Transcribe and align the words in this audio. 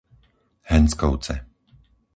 Henckovce 0.67 1.45